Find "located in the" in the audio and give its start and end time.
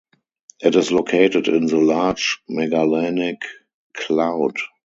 0.91-1.77